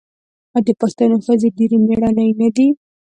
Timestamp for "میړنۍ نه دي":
1.87-2.67